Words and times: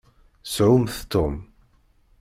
Shumt 0.43 0.91
Tom! 1.11 1.33